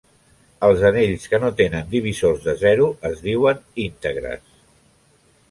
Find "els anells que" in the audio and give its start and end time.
0.67-1.39